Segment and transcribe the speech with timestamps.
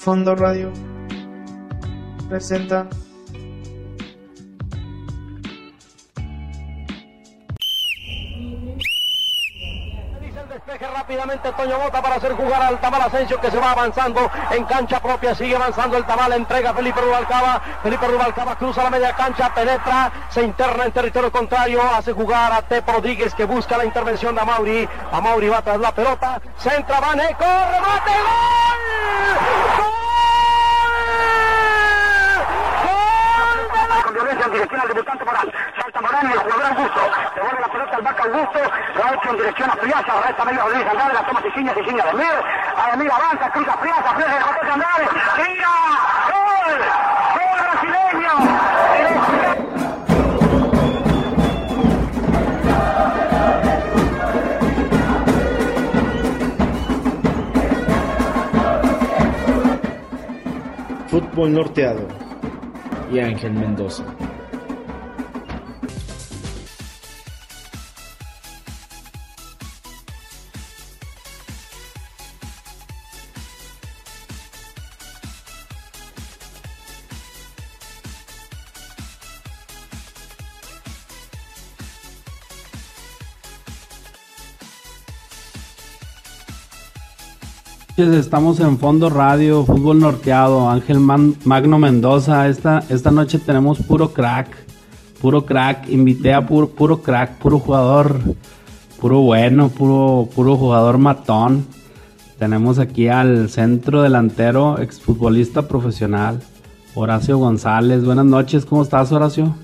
[0.00, 0.72] Fondo Radio
[2.26, 2.86] presenta.
[10.50, 14.64] Despeje rápidamente Toño Bota para hacer jugar al Tamal Asensio que se va avanzando en
[14.64, 19.54] cancha propia, sigue avanzando el Tamal, entrega Felipe Rubalcaba, Felipe Rubalcaba cruza la media cancha,
[19.54, 24.34] penetra, se interna en territorio contrario, hace jugar a Tepo Rodríguez que busca la intervención
[24.34, 28.70] de Amauri, Amauri va tras la pelota, centra, Vaneco, remate, gol,
[34.04, 35.52] con violencia dirección al debutante Morán.
[35.80, 37.00] Salta Morán y el jugador Augusto.
[37.34, 38.58] Devuelve la pelota al Vaca Augusto.
[38.94, 40.12] Lo ha hecho en dirección a Friaza.
[40.12, 41.14] Ahora está medio Rodríguez Andrade.
[41.14, 42.38] La toma Siciña, Siciña de Mir.
[42.76, 44.14] A Emir avanza, cruza Friaza.
[44.14, 45.08] Friaza de José Andrade.
[45.36, 45.68] ¡Tira!
[46.30, 46.78] ¡Gol!
[47.36, 48.34] ¡Gol brasileño!
[61.08, 62.06] Fútbol Norteado
[63.10, 64.04] y Ángel Mendoza.
[88.00, 92.48] Estamos en Fondo Radio, Fútbol Norteado, Ángel Man- Magno Mendoza.
[92.48, 94.48] Esta, esta noche tenemos puro crack,
[95.20, 95.86] puro crack.
[95.90, 98.18] Invité a puro, puro crack, puro jugador,
[98.98, 101.66] puro bueno, puro, puro jugador matón.
[102.38, 106.40] Tenemos aquí al centro delantero, exfutbolista profesional,
[106.94, 108.02] Horacio González.
[108.02, 109.54] Buenas noches, ¿cómo estás, Horacio?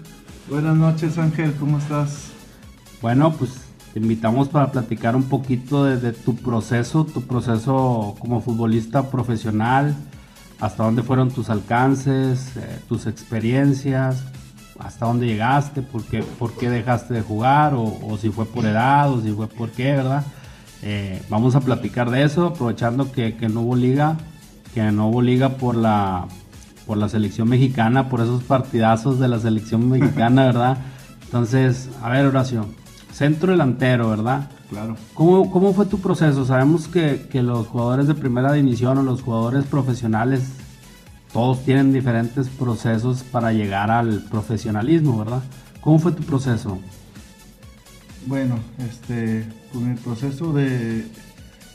[0.50, 2.28] Buenas noches Ángel, ¿cómo estás?
[3.00, 3.66] Bueno, pues
[3.97, 9.97] te invitamos para platicar un poquito de, de tu proceso, tu proceso como futbolista profesional,
[10.61, 14.23] hasta dónde fueron tus alcances, eh, tus experiencias,
[14.79, 18.67] hasta dónde llegaste, por qué, por qué dejaste de jugar, o, o si fue por
[18.67, 20.27] edad, o si fue por qué, ¿verdad?
[20.83, 24.19] Eh, vamos a platicar de eso, aprovechando que, que no hubo liga,
[24.75, 26.27] que no hubo liga por la,
[26.87, 30.77] por la selección mexicana, por esos partidazos de la selección mexicana, ¿verdad?
[31.25, 32.67] Entonces, a ver, Horacio,
[33.16, 34.50] centro delantero, ¿verdad?
[34.69, 34.97] Claro.
[35.15, 36.44] ¿Cómo, cómo fue tu proceso?
[36.44, 40.43] Sabemos que, que los jugadores de primera división o los jugadores profesionales,
[41.32, 45.43] todos tienen diferentes procesos para llegar al profesionalismo, ¿verdad?
[45.81, 46.78] ¿Cómo fue tu proceso?
[48.26, 51.06] Bueno, este, pues mi proceso de,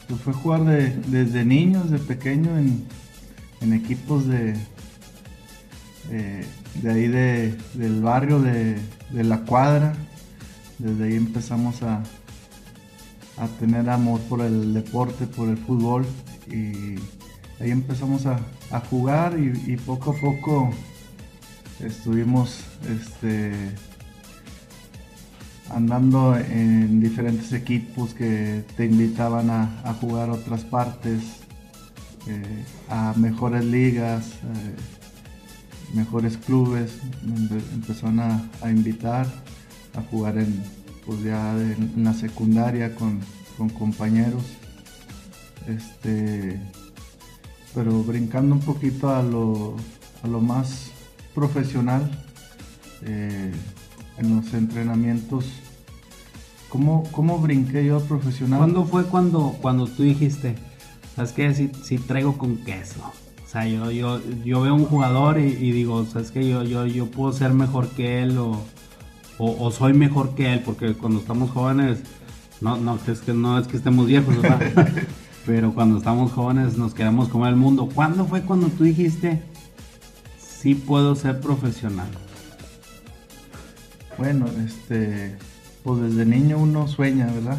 [0.07, 2.85] pues fue jugar de, desde niños, de pequeño, en,
[3.61, 4.55] en equipos de,
[6.11, 6.45] eh,
[6.83, 8.77] de ahí de, del barrio, de,
[9.09, 9.95] de la cuadra.
[10.81, 12.01] Desde ahí empezamos a,
[13.37, 16.07] a tener amor por el deporte, por el fútbol.
[16.47, 16.95] Y
[17.61, 18.39] ahí empezamos a,
[18.71, 20.71] a jugar y, poco a poco
[21.79, 23.51] estuvimos este,
[25.69, 31.21] andando en diferentes equipos que te invitaban a, a jugar otras partes,
[32.27, 36.97] eh, a mejores ligas, eh, mejores clubes,
[37.71, 39.27] empezaron a, a invitar
[39.95, 40.63] a jugar en,
[41.05, 43.19] pues ya en la secundaria con,
[43.57, 44.43] con compañeros.
[45.67, 46.59] Este,
[47.73, 49.75] pero brincando un poquito a lo,
[50.23, 50.91] a lo más
[51.33, 52.09] profesional,
[53.03, 53.51] eh,
[54.17, 55.45] en los entrenamientos,
[56.69, 58.59] ¿cómo, cómo brinqué yo profesional?
[58.59, 60.55] ¿Cuándo fue cuando, cuando tú dijiste,
[61.15, 62.99] sabes qué, si, si traigo con queso?
[63.45, 66.85] O sea, yo, yo, yo veo un jugador y, y digo, sabes que yo, yo,
[66.85, 68.61] yo puedo ser mejor que él o,
[69.41, 72.03] o, o soy mejor que él, porque cuando estamos jóvenes,
[72.61, 74.87] no, no, es que no es que estemos viejos, ¿verdad?
[75.47, 77.89] pero cuando estamos jóvenes nos queremos comer el mundo.
[77.93, 79.41] ¿Cuándo fue cuando tú dijiste,
[80.37, 82.07] sí puedo ser profesional?
[84.19, 85.35] Bueno, este,
[85.83, 87.57] pues desde niño uno sueña, ¿verdad?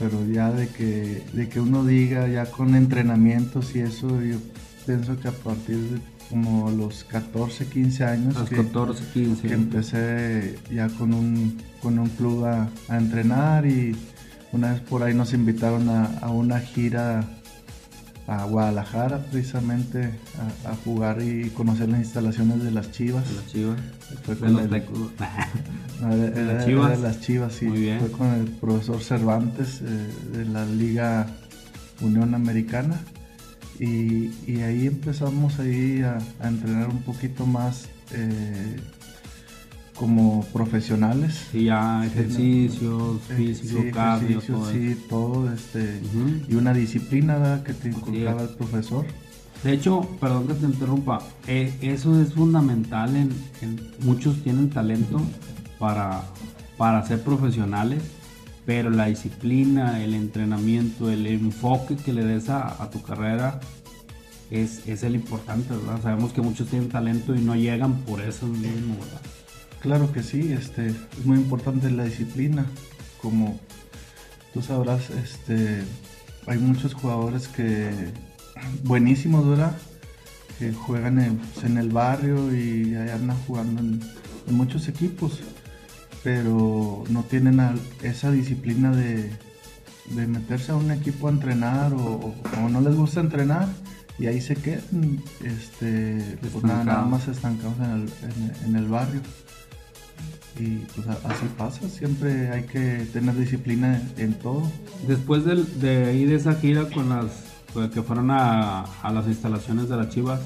[0.00, 4.38] Pero ya de que, de que uno diga, ya con entrenamientos y eso, yo
[4.86, 6.00] pienso que a partir de
[6.30, 9.46] como los 14, 15 años, los que, 14, 15.
[9.48, 13.94] que empecé ya con un, con un club a, a entrenar y
[14.52, 17.24] una vez por ahí nos invitaron a, a una gira
[18.28, 20.10] a Guadalajara precisamente
[20.66, 23.24] a, a jugar y conocer las instalaciones de las Chivas.
[23.32, 23.78] Las chivas.
[24.24, 24.98] Fue De con los el- tecos.
[26.00, 26.86] no, era- ¿De era- las Chivas?
[26.88, 27.66] era de las Chivas, sí.
[27.66, 28.00] Muy bien.
[28.00, 30.08] Fue con el profesor Cervantes eh,
[30.38, 31.28] de la Liga
[32.00, 32.98] Unión Americana.
[33.78, 38.76] Y, y ahí empezamos ahí a, a entrenar un poquito más eh,
[39.94, 41.46] como profesionales.
[41.52, 46.00] Sí, ya ejercicios, Eh, físico, sí, cardio, ejercicios, todo sí, todo este
[46.48, 47.62] y una disciplina ¿verdad?
[47.62, 49.04] que te inculcaba el profesor.
[49.64, 53.30] De hecho, perdón que te interrumpa, eh, eso es fundamental en,
[53.62, 55.20] en- muchos tienen talento
[55.78, 56.22] para,
[56.76, 58.02] para ser profesionales,
[58.66, 63.60] pero la disciplina, el entrenamiento, el enfoque que le des a, tu carrera
[64.50, 66.02] es, es el importante, ¿verdad?
[66.02, 69.20] Sabemos que muchos tienen talento y no llegan por eso mismo, ¿verdad?
[69.80, 72.66] Claro que sí, este, es muy importante la disciplina.
[73.22, 73.60] Como
[74.52, 75.84] tú sabrás, este,
[76.48, 77.92] hay muchos jugadores que
[78.82, 79.76] buenísimos, ¿verdad?
[80.58, 84.00] Que juegan en, en el barrio y ahí andan jugando en
[84.48, 85.40] muchos equipos,
[86.30, 87.60] pero no tienen
[88.02, 89.30] esa disciplina de,
[90.10, 92.34] de meterse a un equipo a entrenar o,
[92.68, 93.68] no les gusta entrenar
[94.18, 99.20] y ahí se quedan, este, pues nada, más estancados en el, en- en el barrio.
[100.58, 104.68] Y pues así pasa, siempre hay que tener disciplina en todo.
[105.06, 107.26] Después del- de, ir de esa gira con las
[107.94, 110.40] que fueron a, a las instalaciones de las Chivas,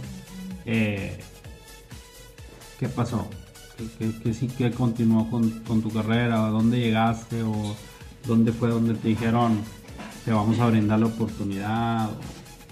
[0.67, 1.17] eh,
[2.79, 3.31] ¿qué pasó?
[3.81, 6.47] ¿Qué, qué- qué sí que continuó con, tu carrera?
[6.47, 7.43] ¿A dónde llegaste?
[7.43, 7.75] ¿O
[8.27, 9.59] dónde fue donde te dijeron
[10.25, 12.11] te vamos a brindar la oportunidad?
[12.11, 12.17] ¿O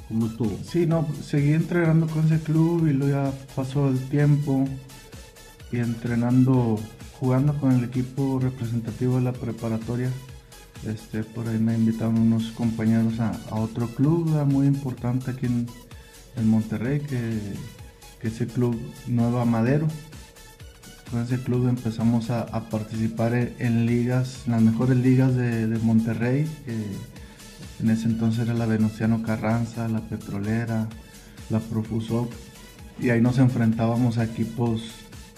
[0.08, 0.58] ¿Cómo estuvo?
[0.62, 4.68] Sí, no, seguí entrenando con ese club y luego ya pasó el tiempo
[5.72, 6.78] y entrenando,
[7.18, 10.10] jugando con el equipo representativo de la preparatoria.
[10.86, 15.66] Este, por ahí me invitaron unos compañeros a, otro club muy importante aquí en,
[16.36, 17.54] en Monterrey, que,
[18.20, 19.88] que es el club Nueva Madero.
[21.10, 25.66] Con ese club empezamos a, a participar en, en ligas, en las mejores ligas de,
[25.66, 26.46] de Monterrey.
[27.80, 30.86] en ese entonces era la Venustiano Carranza, la Petrolera,
[31.50, 32.30] la Profusoc.
[33.00, 34.82] Y ahí nos enfrentábamos a equipos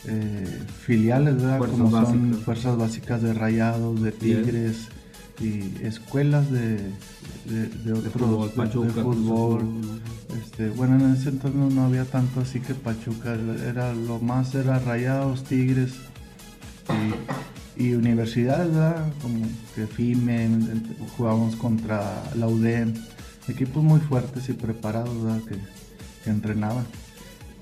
[0.07, 1.59] eh, filiales, ¿verdad?
[1.59, 4.75] Fuerzas Como son fuerzas básicas de Rayados, de Bien.
[5.41, 6.77] Y escuelas de,
[7.47, 9.01] de, de otros fútbol, Pachuca.
[9.01, 10.01] Azul.
[10.39, 14.79] Este, bueno, en ese entonces no, había tanto así que Pachuca, era lo más era
[14.79, 15.95] Rayados, Tigres
[17.77, 19.13] y, y universidades, ¿verdad?
[19.23, 20.49] Como que FIME,
[21.17, 22.95] jugábamos contra la UDEM,
[23.49, 25.41] equipos muy fuertes y preparados, ¿verdad?
[25.49, 25.57] Que,
[26.25, 26.85] que entrenaban.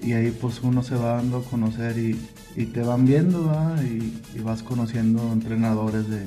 [0.03, 2.19] Y ahí pues uno se va dando a conocer y,
[2.57, 3.83] y te van viendo, ¿verdad?
[3.83, 6.27] Y, y vas conociendo entrenadores de,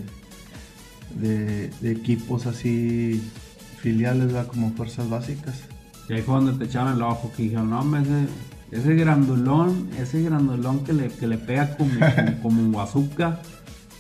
[1.16, 3.22] de, de equipos así
[3.82, 4.48] filiales, ¿verdad?
[4.48, 5.56] Como fuerzas básicas.
[6.10, 8.28] Y ahí fue donde te echaron el ojo, que dijeron, no, hombre, ese,
[8.82, 13.40] ese grandulón, ese grandulón que le, que le pega como, como, como un bazooka,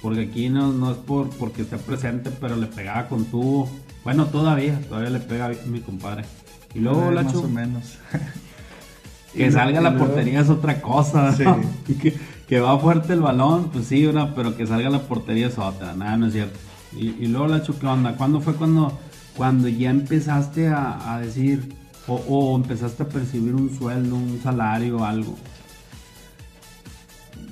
[0.02, 3.70] porque aquí no, no es por porque esté presente, pero le pegaba con tubo.
[4.04, 6.26] Bueno, todavía, todavía le pega mi compadre.
[6.74, 7.98] Y luego, Eh, más o menos.
[9.34, 11.44] que Y salga la luego- portería es otra cosa, Sí.
[12.02, 12.16] que,
[12.48, 15.94] que va fuerte el balón, pues sí, una, pero que salga la portería es otra,
[15.94, 16.58] nada, no es cierto.
[16.96, 18.16] Y, y luego la ¿qué onda?
[18.16, 18.98] ¿Cuándo fue cuando,
[19.36, 21.74] cuando ya empezaste a, a decir,
[22.08, 25.38] o, o empezaste a percibir un sueldo, un salario, algo?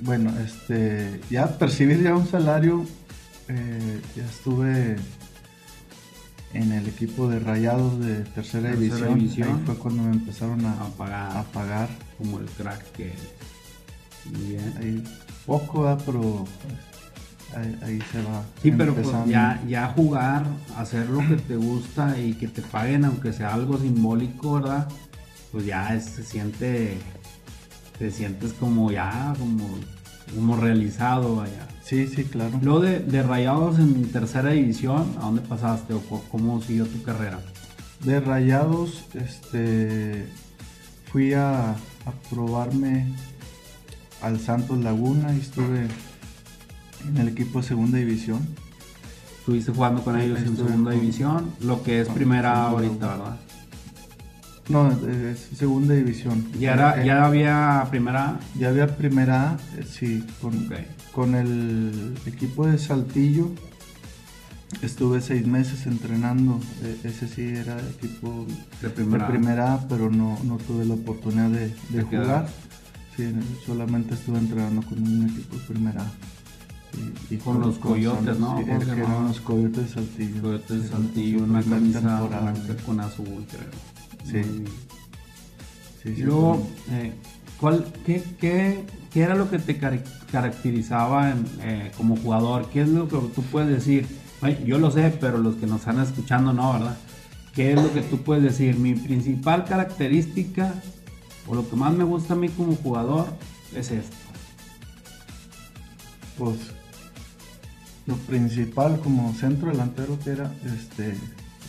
[0.02, 2.84] Bueno, este, ya percibir ya un salario,
[3.48, 4.96] eh, ya estuve
[6.52, 9.48] en el equipo de Rayados de tercera, división.
[9.48, 11.36] Ahí fue cuando me empezaron a, A pagar.
[11.36, 11.88] a pagar.
[12.18, 13.12] Como el crack que.
[14.32, 14.74] Muy bien.
[14.78, 15.04] Ahí
[15.46, 16.02] poco, ¿verdad?
[16.04, 16.44] pero
[17.56, 18.42] ahí, ahí se va.
[18.62, 20.44] Sí, pero pues ya, ya jugar,
[20.76, 24.88] hacer lo que te gusta y que te paguen, aunque sea algo simbólico, ¿verdad?
[25.52, 26.96] Pues ya es- se siente,
[27.98, 29.68] te sientes como ya, como,
[30.34, 31.66] como realizado, vaya.
[31.84, 32.58] Sí, sí, claro.
[32.62, 37.40] Luego de, de Rayados en tercera división, ¿a dónde pasaste o cómo siguió tu carrera?
[38.04, 40.26] De Rayados, este,
[41.10, 41.76] fui a, a
[42.30, 43.06] probarme
[44.22, 45.88] al Santos Laguna y estuve
[47.08, 48.40] en el equipo de segunda división.
[49.38, 53.36] Estuviste jugando con ellos en segunda con- división, lo que es primera ahorita, ¿verdad?
[54.68, 56.46] No, es segunda división.
[56.58, 58.38] Ya, era, Eh, ya había primera.
[58.56, 60.24] ya había primera A, eh, sí,
[61.12, 63.50] con, el equipo de Saltillo.
[64.82, 66.60] Estuve seis meses entrenando.
[66.82, 68.46] eh, Ese sí era equipo
[68.80, 72.48] De primera de primera pero no, no tuve la oportunidad de, jugar.
[73.16, 73.24] Sí,
[73.66, 76.04] solamente estuve entrenando con un equipo de primera.
[77.30, 78.58] Y, y Con los Coyotes, ¿no?
[78.58, 78.96] Sí, ¿Cómo se
[79.28, 80.42] los Coyotes de Saltillo.
[80.42, 83.70] Coyotes de Saltillo, una camisa blanca con azul, creo.
[84.24, 84.64] Sí.
[86.02, 87.12] Sí, Y sí, luego, eh,
[87.60, 92.68] ¿cuál, qué, qué, qué era lo que te caracterizaba en, eh, como jugador?
[92.70, 94.06] ¿Qué es lo que tú puedes decir?
[94.64, 96.96] Yo lo sé, pero los que nos están escuchando no, ¿verdad?
[97.54, 98.76] ¿Qué es lo que tú puedes decir?
[98.76, 100.74] Mi principal característica,
[101.46, 103.26] o lo que más me gusta a mí como jugador,
[103.74, 104.16] es esto.
[106.38, 106.56] pues
[108.06, 111.14] lo principal como centro delantero que era este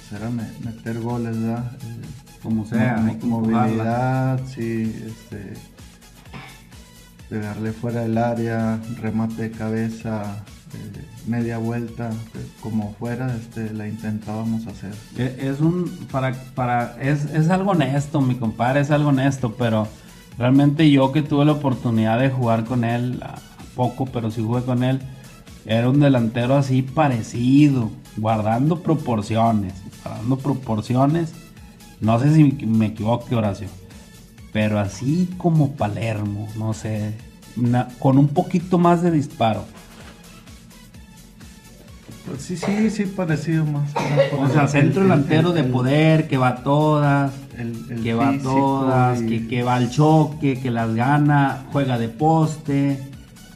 [0.10, 1.72] pues era meter goles, ¿verdad?
[1.84, 2.06] Eh,
[2.42, 5.54] como sea, movilidad, sí, este,
[7.30, 12.10] pegarle fuera del área, remate de cabeza, eh, media vuelta,
[12.62, 14.94] como fuera, este, la intentábamos hacer.
[15.18, 19.88] E, es un, para, para, es, es algo honesto, mi compadre, es algo honesto, pero
[20.38, 23.24] realmente yo que tuve la oportunidad de jugar con él,
[23.76, 25.00] poco, pero sí jugué con él,
[25.66, 31.34] era un delantero así parecido, guardando proporciones, guardando proporciones
[32.02, 33.68] no sé si me equivoco, Horacio.
[34.52, 37.14] Pero así como Palermo, no sé.
[38.00, 39.64] con un poquito más de disparo.
[42.26, 43.92] Pues sí, sí, sí, parecido más.
[44.38, 47.32] O sea, centro delantero de poder, que va a todas,
[48.04, 53.11] que va a todas, que, que va al choque, que las gana, juega de poste.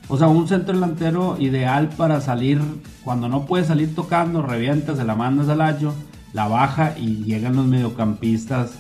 [0.07, 2.61] O sea, un centro delantero ideal para salir,
[3.03, 5.93] cuando no puede salir tocando, revienta, se la mandas al hacho
[6.35, 8.71] la baja y llegan los mediocampistas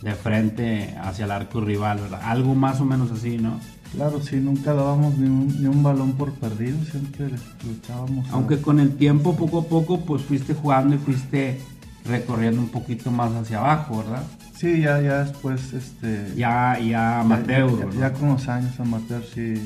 [0.00, 2.20] de frente hacia el arco rival, ¿verdad?
[2.24, 3.60] Algo más o menos así, ¿no?
[3.92, 5.28] Claro, sí, nunca dábamos ni
[5.66, 7.28] un, balón por perdido, siempre
[7.66, 8.26] luchábamos.
[8.30, 11.60] Aunque con el tiempo, poco a poco, pues fuiste jugando y fuiste
[12.06, 14.22] recorriendo un poquito más hacia abajo, ¿verdad?
[14.56, 16.32] Sí, ya, ya después, este...
[16.36, 19.60] Ya, ya amateur, ya, ya, con los años amateur, sí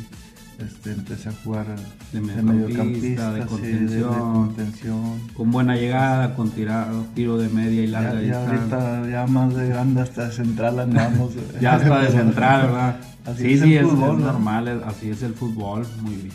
[0.58, 1.66] este, empecé a jugar
[2.12, 8.44] de mediocampista, de, contención, con buena llegada, con tirado, tiro de media y larga ya,
[8.44, 11.32] ahorita ya más de grande hasta de central andamos.
[11.60, 13.00] ya hasta de central, ¿verdad?
[13.36, 16.34] sí, sí, es, normal, así es el fútbol, muy bien.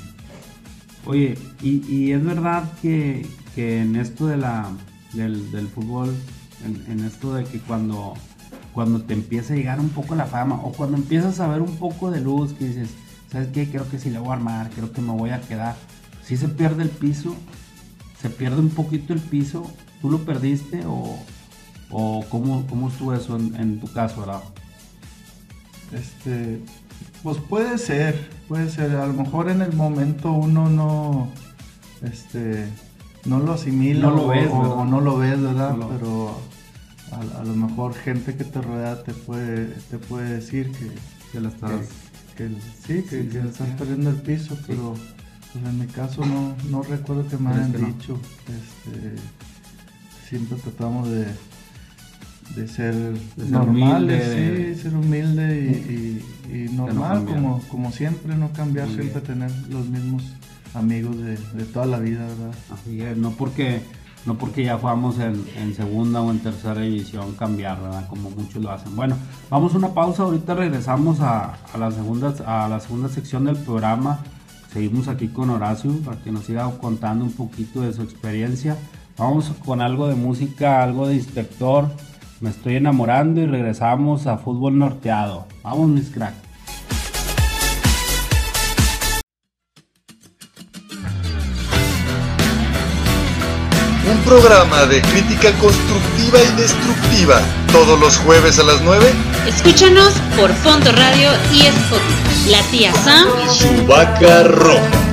[1.05, 3.27] Oye, y, es verdad que,
[3.57, 4.69] en esto de la,
[5.11, 6.15] del, fútbol,
[6.65, 8.13] en, en, esto de que cuando,
[8.73, 11.75] cuando te empieza a llegar un poco la fama o cuando empiezas a ver un
[11.75, 12.89] poco de luz, que dices,
[13.33, 13.67] ¿sabes qué?
[13.67, 15.75] Creo que si le voy a armar, creo que me voy a quedar.
[16.23, 17.35] Si se pierde el piso,
[18.21, 19.69] se pierde un poquito el piso,
[20.01, 21.17] ¿tú lo perdiste o,
[21.89, 24.43] o cómo, cómo estuvo eso en, tu caso, verdad?
[25.91, 26.61] Este,
[27.23, 28.95] pues puede ser, puede ser.
[28.95, 31.27] A lo mejor en el momento uno no,
[32.03, 32.67] este,
[33.25, 35.75] no lo asimila no lo ves, o, no lo ves, ¿verdad?
[35.91, 36.39] Pero
[37.11, 40.91] a, lo mejor gente que te rodea te puede, te puede decir que,
[41.31, 42.02] que la estás que
[42.85, 44.95] sí, que, estás perdiendo el piso, pero
[45.51, 48.19] pues, en mi caso no, no recuerdo que me hayan dicho.
[48.47, 49.15] Este,
[50.27, 51.27] siempre tratamos de,
[52.55, 52.95] de ser,
[53.37, 56.21] normales, sí, ser humilde
[56.51, 60.23] y, normal, como, como siempre, no cambiar, siempre tener los mismos
[60.73, 62.53] amigos de, de, toda la vida, ¿verdad?
[62.71, 63.81] Así es, no porque
[64.25, 68.07] no porque ya jugamos en, segunda o en tercera división cambiar, ¿verdad?
[68.07, 68.95] Como muchos lo hacen.
[68.95, 69.17] Bueno,
[69.49, 74.19] vamos a una pausa, ahorita regresamos a, la, segunda, a la segunda sección del programa.
[74.71, 78.77] Seguimos aquí con Horacio para que nos siga contando un poquito de su experiencia.
[79.17, 81.89] Vamos con algo de música, algo de inspector.
[82.39, 85.45] Me estoy enamorando y regresamos a fútbol norteado.
[85.63, 86.52] Vamos, mis cracks.
[94.25, 97.41] Programa de crítica constructiva y destructiva.
[97.71, 99.05] Todos los jueves a las 9.
[99.47, 102.49] Escúchanos por Fondo Radio y Spotify.
[102.49, 105.03] La tía Sam y su vaca roja.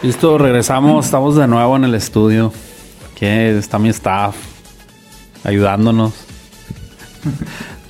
[0.00, 2.52] Listo, regresamos, estamos de nuevo en el estudio.
[3.18, 4.36] Aquí está mi staff
[5.42, 6.12] ayudándonos.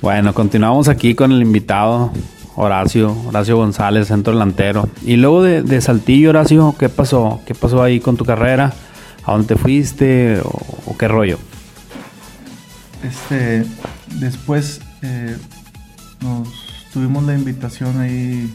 [0.01, 2.13] Bueno, continuamos aquí con el invitado
[2.55, 4.87] Horacio, Horacio González, centro delantero.
[5.05, 7.41] Y luego de, Saltillo, Horacio, ¿qué pasó?
[7.45, 8.73] ¿Qué pasó ahí con tu carrera?
[9.25, 10.39] ¿A dónde te fuiste?
[10.41, 11.37] ¿O, qué rollo?
[13.03, 13.65] Este,
[14.21, 15.35] después eh,
[16.21, 16.47] nos
[16.93, 18.49] tuvimos la invitación ahí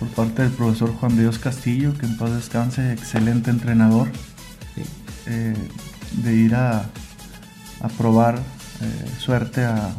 [0.00, 4.08] por parte del profesor Juan Dios Castillo, que en paz descanse, excelente entrenador.
[5.26, 5.54] Eh,
[6.22, 6.84] de ir a,
[7.80, 8.38] a probar
[8.80, 9.94] eh, suerte a,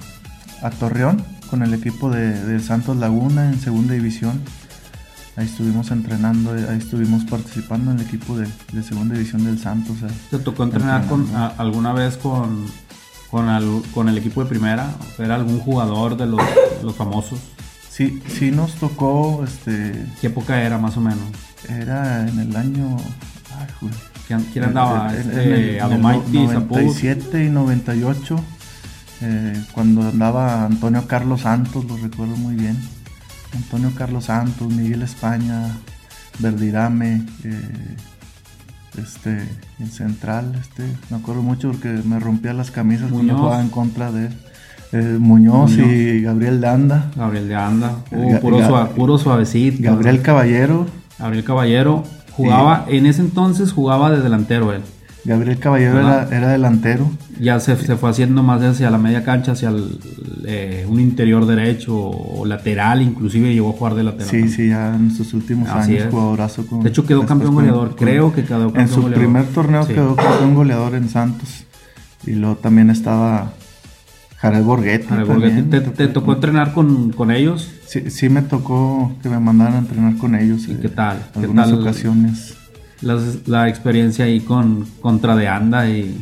[0.79, 4.41] Torreón con el equipo de, Santos Laguna en segunda división.
[5.35, 8.47] Ahí estuvimos entrenando, ahí estuvimos participando en el equipo de,
[8.81, 9.97] segunda división del Santos.
[10.03, 11.27] Eh, ¿Te tocó entrenar con,
[11.57, 12.65] alguna vez con,
[13.29, 14.89] con, el equipo de primera?
[15.19, 16.41] ¿Era algún jugador de los,
[16.81, 17.39] los famosos?
[17.89, 19.43] Sí, sí nos tocó.
[19.43, 21.27] Este, ¿Qué época era más o menos?
[21.67, 22.95] Era en el año.
[23.59, 23.89] Ay,
[24.27, 25.13] ¿Quién, andaba?
[25.13, 28.35] En, este, en, 97 y 98,
[29.21, 32.77] eh, cuando andaba Antonio Carlos Santos, lo recuerdo muy bien.
[33.53, 35.67] Antonio Carlos Santos, Miguel España,
[36.39, 37.95] Verdirame, eh,
[38.97, 39.43] este,
[39.79, 43.25] en central, este, me acuerdo mucho porque me rompía las camisas Muñoz.
[43.25, 44.29] cuando jugaba en contra de.
[44.93, 45.87] Eh, Muñoz, Muñoz.
[45.91, 49.77] y Gabriel Danda, Gabriel de Anda, uh, puro, Ga- sua- puro suavecito.
[49.81, 50.85] Gabriel Caballero,
[51.17, 52.03] Gabriel Caballero
[52.35, 54.81] jugaba, en ese entonces jugaba de delantero él.
[55.25, 57.09] Gabriel Caballero era, era delantero,
[57.39, 59.97] Ya se, se fue haciendo más hacia la media cancha, hacia el,
[60.45, 64.27] eh, un interior derecho o lateral, inclusive llegó a jugar de lateral.
[64.29, 67.95] sí, sí, ya en sus últimos Así años jugadorazo con- De hecho quedó campeón goleador,
[67.95, 69.19] con- creo que quedó campeón En su goleador.
[69.23, 69.93] primer torneo Sí.
[69.93, 71.63] quedó campeón goleador en Santos.
[72.27, 73.53] Y luego también estaba
[74.43, 75.07] Jared Borghetti.
[75.07, 75.25] Jared.
[75.27, 77.71] Borghetti, ¿Te, te tocó entrenar con, con ellos?
[77.87, 80.67] Sí, sí me tocó que me mandaran a entrenar con ellos.
[80.67, 81.17] ¿Y eh, qué tal?
[81.33, 81.79] ¿Qué Algunas tal?
[81.81, 82.55] ocasiones.
[83.47, 86.21] La experiencia ahí con contra de Anda y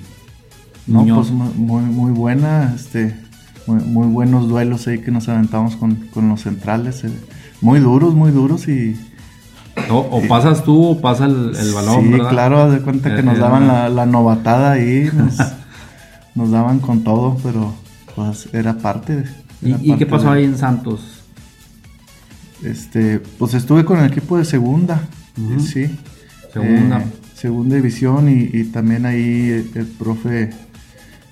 [0.88, 1.28] No, Muñoz.
[1.28, 3.16] pues mu- muy, muy buena, este,
[3.68, 7.04] muy, muy buenos duelos ahí que nos aventamos con, con los centrales.
[7.04, 7.12] eh,
[7.62, 8.96] muy duros, muy duros y...
[9.92, 12.30] o, o pasas tú o pasa el, el balón, sí, ¿verdad?
[12.32, 15.38] claro, haz de cuenta que Eh, nos eh, daban la, la novatada ahí, nos,
[16.36, 17.74] nos daban con todo, pero
[18.16, 19.16] pues era parte.
[19.18, 19.30] de-
[19.62, 21.02] ¿Y, era y qué pasó de- ahí en Santos?
[22.64, 25.08] Este, pues estuve con el equipo de segunda,
[25.60, 25.98] sí.
[26.54, 27.00] Segunda.
[27.00, 30.52] Eh, segunda división y, y también ahí el, el profe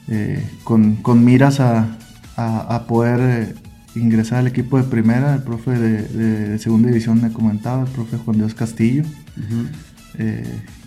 [0.07, 1.97] eh, con, con miras a,
[2.35, 3.53] a- a poder eh,
[3.99, 8.17] ingresar al equipo de primera, el profe de, de segunda división me comentaba, el profe
[8.17, 9.03] Juan Dios Castillo.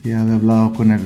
[0.04, 1.00] Ya había hablado con el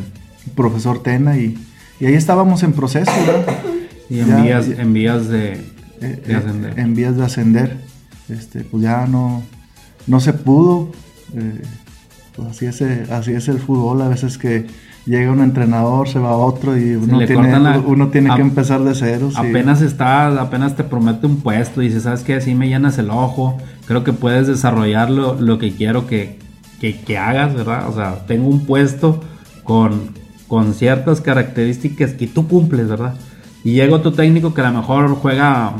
[0.54, 1.56] profesor Tena y,
[2.00, 3.58] y ahí estábamos en proceso, ¿verdad?
[4.08, 6.78] Y en Ya- vías, en vías de, eh, de eh, ascender.
[6.78, 7.76] en vías de ascender.
[8.28, 9.42] Este, pues ya no,
[10.06, 10.90] no se pudo.
[11.34, 11.62] eh,
[12.36, 14.00] pues así, es, el- así es el fútbol.
[14.02, 14.66] A veces que
[15.06, 18.94] llega un entrenador, se va otro y uno tiene, la- uno tiene que empezar de
[18.94, 19.30] cero.
[19.30, 19.36] sí.
[19.38, 22.34] Apenas está, apenas te promete un puesto y dices, ¿sabes qué?
[22.34, 23.58] Así me llenas el ojo.
[23.86, 26.38] Creo que puedes desarrollar lo, lo que quiero que,
[26.80, 27.88] que, que hagas, ¿verdad?
[27.88, 29.20] O sea, tengo un puesto
[29.64, 30.10] con,
[30.46, 33.14] con ciertas características que tú cumples, ¿verdad?
[33.66, 35.72] Y llega otro técnico que a lo mejor juega,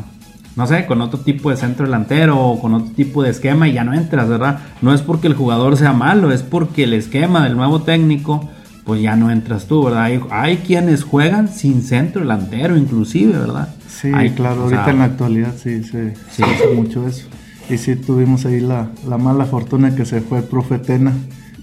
[0.56, 3.74] no sé, con otro tipo de centro delantero o con otro tipo de esquema y
[3.74, 4.58] ya no entras, ¿verdad?
[4.82, 8.50] No es porque el jugador sea malo, es porque el esquema del nuevo técnico,
[8.84, 10.02] pues ya no entras tú, ¿verdad?
[10.02, 13.68] Hay, hay quienes juegan sin centro delantero, inclusive, ¿verdad?
[13.88, 16.42] Sí, Hay- claro, ahorita sea, en la actualidad sí se Sí.
[16.42, 17.26] hace mucho eso.
[17.70, 21.12] Y sí tuvimos ahí la, la mala fortuna que se fue el profe Tena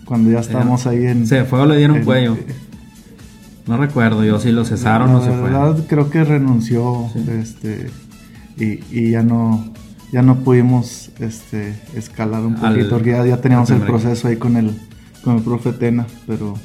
[0.06, 1.28] cuando ya estábamos ahí en...
[1.28, 2.38] Se fue o le dieron en- cuello.
[3.68, 5.42] No recuerdo yo si lo cesaron la o se fue.
[5.44, 7.90] verdad creo que renunció este
[8.58, 9.72] y, y ya no
[10.12, 14.58] ya no pudimos este escalar un poquito porque ya, ya teníamos el proceso ahí con
[14.58, 14.76] el
[15.24, 16.56] con el profe Tena pero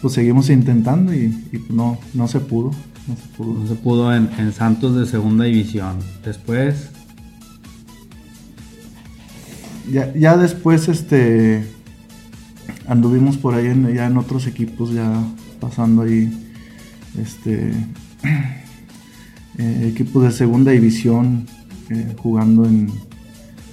[0.00, 2.70] pues seguimos intentando y, y no no se pudo
[3.08, 5.98] no se pudo No se pudo en, en Santos de segunda división.
[6.24, 6.90] Después,
[9.90, 11.66] ya, ya después este
[12.86, 15.12] anduvimos por ahí en, ya en otros equipos ya
[15.62, 16.28] pasando ahí
[17.20, 17.72] este
[19.58, 21.46] eh, equipos de segunda división
[21.90, 22.90] eh, jugando en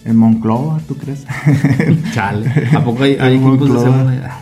[0.05, 1.25] en Monclova, ¿tú crees?
[2.13, 2.49] chale.
[2.73, 4.39] ¿A poco hay, hay de Monclova.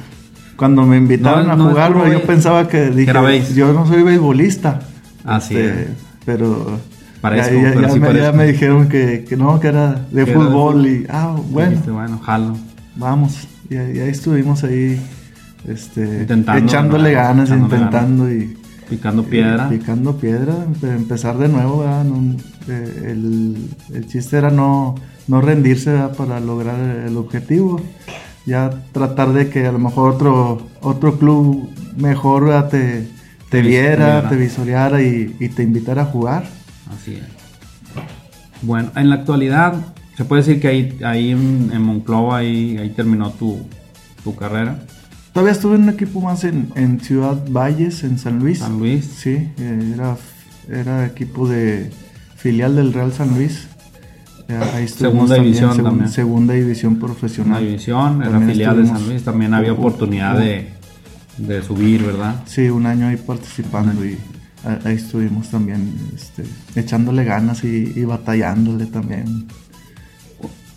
[0.56, 3.12] Cuando me invitaron No, a no, jugar, yo pensaba que dije,
[3.56, 4.82] yo no soy beisbolista.
[5.26, 5.88] Así Este, es.
[6.26, 6.80] Pero
[7.22, 9.94] Parezco, ya, ya- pero ya sí me, ya me dijeron que, que no, que era
[10.12, 12.56] de Que era de fútbol y ah, bueno, Dijiste, bueno, jalo.
[12.96, 13.48] vamos.
[13.70, 15.02] Y ahí estuvimos ahí
[15.67, 17.19] este, Intentando, echándole ¿no?
[17.19, 18.58] ganas, Echándole intentando y
[18.89, 19.67] Picando piedra.
[19.67, 22.06] picando piedra, empe- empezar de nuevo, ¿verdad?
[22.06, 22.38] No,
[22.69, 24.95] eh, el, el chiste era no,
[25.27, 26.15] no rendirse ¿verdad?
[26.15, 27.82] para lograr el objetivo.
[28.45, 32.69] Ya tratar de que a lo mejor otro, otro club mejor ¿verdad?
[32.69, 33.08] te,
[33.49, 36.45] te viera, te visoreara y, y te invitara a jugar.
[36.89, 37.23] Así es.
[38.62, 39.73] Bueno, en la actualidad,
[40.15, 43.67] se puede decir que ahí, ahí en, en Monclova, ahí, ahí terminó tu,
[44.23, 44.80] tu carrera.
[45.38, 48.58] Todavía estuve en un equipo más en, en Ciudad Valles, en San Luis.
[48.58, 49.06] San Luis.
[49.06, 50.17] Sí, eh, era,
[50.67, 51.91] era equipo de
[52.36, 53.67] filial del Real San Luis.
[54.50, 56.10] Ya, ahí Segunda división segun- también.
[56.10, 57.63] Segunda división profesional.
[57.63, 60.69] división, era También filial de San Luis, también había oportunidad de,
[61.38, 62.41] de subir, ¿verdad?
[62.47, 64.17] Sí, un año ahí participando y
[64.86, 66.45] ahí estuvimos también este,
[66.76, 69.45] echándole ganas y, y batallándole también.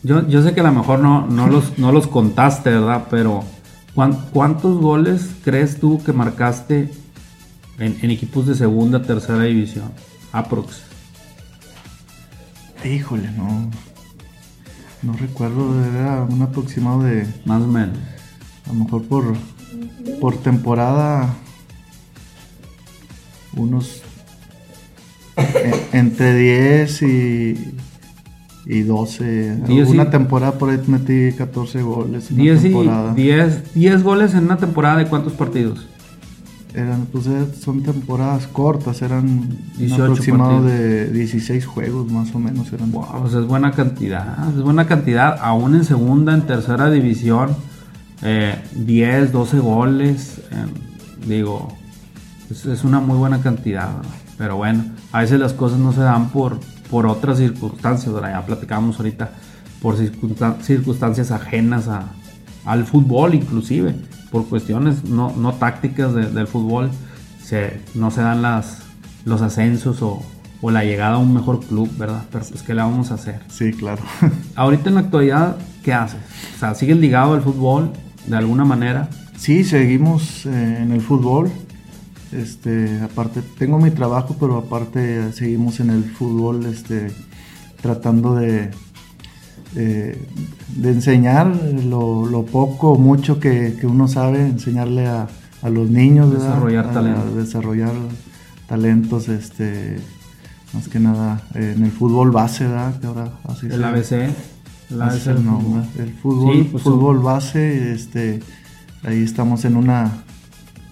[0.03, 3.07] Yo, yo sé que a lo mejor no, no, los, no los contaste, ¿verdad?
[3.11, 3.60] Pero ¿cuán-
[3.95, 6.91] ¿cuántos goles crees tú que marcaste
[7.79, 9.93] en, en equipos de segunda, tercera división?
[10.33, 10.83] Aprox.
[12.85, 13.71] Híjole, no.
[15.03, 17.97] No recuerdo, era un aproximado de Más o menos.
[18.67, 19.35] a lo mejor por,
[20.21, 21.35] por temporada
[23.55, 24.03] unos
[25.37, 27.75] e- entre 10 y
[28.67, 29.57] y 12.
[29.67, 32.31] Diez y- una temporada por ahí metí 14 goles.
[32.31, 33.15] Una 10, y, temporada.
[33.15, 35.87] 10, 10 goles en una temporada de cuántos partidos?
[36.73, 40.73] Eran, pues, eh, son temporadas cortas, eran un 18 aproximado partidos.
[40.79, 42.73] de 16 juegos más o menos.
[42.73, 42.93] Eran.
[42.93, 47.57] Wow, pues es buena cantidad, es buena cantidad, aún en segunda, en tercera división,
[48.23, 51.77] eh, 10, 12 goles, eh, digo,
[52.51, 53.91] es, es una muy buena cantidad,
[54.39, 58.41] pero bueno, a veces las cosas no se dan por, por otras circunstancias, ¿verdad?
[58.41, 59.31] ya platicábamos ahorita,
[59.81, 62.05] por circunstan- circunstancias ajenas a,
[62.65, 63.95] al fútbol inclusive,
[64.31, 66.91] por cuestiones no, no tácticas de- del fútbol,
[67.43, 68.79] se, no se dan las,
[69.25, 70.23] los ascensos o,
[70.61, 72.25] o la llegada a un mejor club, ¿verdad?
[72.31, 73.41] Pero pues, ¿qué le vamos a hacer?
[73.49, 74.03] Sí, claro.
[74.57, 76.21] Ahorita en la actualidad, ¿qué haces?
[76.57, 77.91] O sea, ¿sigues ligado al fútbol
[78.27, 79.09] de alguna manera?
[79.37, 81.51] Sí, seguimos eh, en el fútbol.
[82.33, 87.09] Este, aparte, tengo mi trabajo, pero aparte seguimos en el fútbol, este,
[87.83, 88.71] tratando de,
[89.77, 90.27] eh,
[90.77, 91.47] de enseñar
[91.85, 95.29] lo, lo poco o mucho que, que uno sabe, enseñarle a,
[95.63, 96.33] a los niños.
[96.33, 97.21] Desarrollar A- talento.
[97.21, 97.93] a desarrollar
[98.69, 99.97] talentos, este,
[100.73, 102.99] más que nada eh, en el fútbol base, ¿verdad?
[103.01, 104.13] Que ahora así El se- ABC.
[104.91, 105.37] El ABC el
[106.03, 108.41] el fútbol, Sí, pues, fútbol base, este,
[109.05, 110.25] ahí estamos en una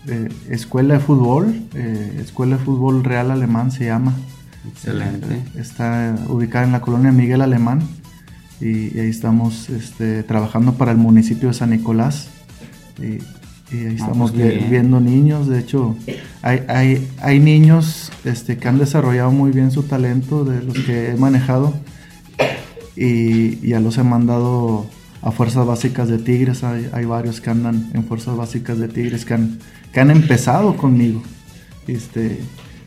[0.08, 4.14] eh, escuela de fútbol, eh, escuela de fútbol real alemán se llama.
[4.70, 5.42] Excelente.
[5.56, 7.80] Está ubicada en la colonia Miguel Alemán
[8.60, 12.28] y, y ahí estamos este, trabajando para el municipio de San Nicolás.
[12.98, 13.18] Y,
[13.74, 15.94] y ahí estamos pues, viendo niños, de hecho
[16.40, 21.10] hay, hay, hay niños este, que han desarrollado muy bien su talento de los que
[21.10, 21.74] he manejado
[22.96, 24.86] y ya los he mandado
[25.22, 26.64] a fuerzas básicas de Tigres.
[26.64, 29.58] Hay, hay varios que andan en fuerzas básicas de Tigres que han,
[29.92, 31.22] que han empezado conmigo.
[31.86, 32.40] Este,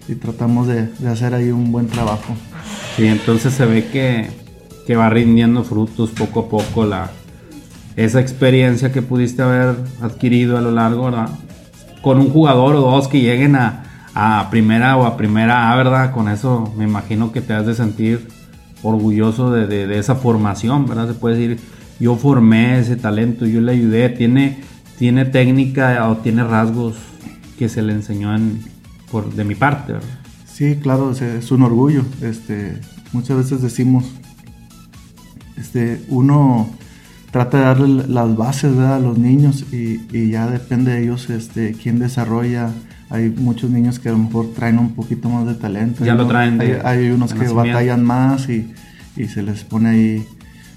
[0.07, 2.33] y tratamos de, de hacer ahí un buen trabajo.
[2.95, 4.27] Sí, entonces se ve que,
[4.85, 7.11] que va rindiendo frutos poco a poco la,
[7.95, 11.29] esa experiencia que pudiste haber adquirido a lo largo, ¿verdad?
[12.01, 16.11] Con un jugador o dos que lleguen a, a primera o a primera A, ¿verdad?
[16.11, 18.27] Con eso me imagino que te has de sentir
[18.83, 21.07] orgulloso de, de- de esa formación, ¿verdad?
[21.07, 21.59] Se puede decir,
[22.01, 24.57] yo formé ese talento, yo le ayudé, tiene,
[24.99, 26.95] tiene técnica o tiene rasgos
[27.57, 28.59] que se le enseñó en,
[29.11, 30.07] por, de mi parte, ¿verdad?
[30.51, 32.03] Sí, claro, es, es un orgullo.
[32.21, 32.77] Este,
[33.13, 34.05] muchas veces decimos,
[35.57, 36.69] este, uno
[37.31, 38.95] trata de darle las bases ¿verdad?
[38.95, 42.71] a los niños y, y ya depende de ellos este, quién desarrolla.
[43.09, 46.05] Hay muchos niños que a lo mejor traen un poquito más de talento.
[46.05, 48.73] Ya lo traen de- hay, hay unos que batallan más y,
[49.17, 50.27] y se les pone ahí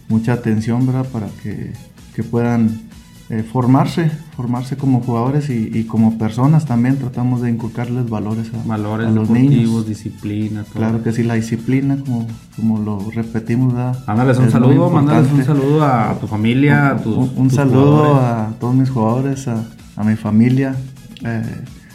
[0.09, 1.07] mucha atención, ¿verdad?
[1.13, 1.73] Para que,
[2.15, 2.83] que puedan
[3.31, 6.99] eh, formarse, formarse como jugadores y, y como personas también.
[6.99, 9.87] Tratamos de inculcarles valores a, Valores a los niños.
[9.89, 10.75] disciplina, todo.
[10.75, 13.97] Claro que sí, la disciplina, como, como lo repetimos, ¿verdad?
[14.07, 17.55] Mándales un Es saludo, mándales un saludo a tu familia, a tus, Un, un tus
[17.57, 18.23] saludo jugadores.
[18.23, 19.65] a todos mis jugadores, a,
[19.97, 20.77] a mi familia,
[21.25, 21.43] eh,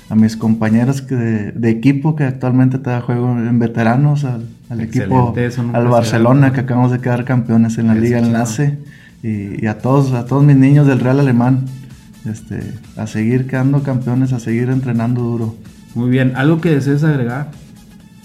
[0.10, 4.82] a mis compañeros que de, de equipo que actualmente todavía juego en veteranos, al, al
[4.82, 5.34] equipo,
[5.74, 8.20] al Barcelona que acabamos de quedar campeones en la Eso, Liga.
[8.20, 8.80] Enlace
[9.22, 11.66] y, y a todos, a todos mis niños del Real Alemán,
[12.26, 12.60] este,
[12.98, 15.56] a seguir quedando campeones, a seguir entrenando duro.
[15.96, 17.52] Muy bien, ¿algo que desees agregar?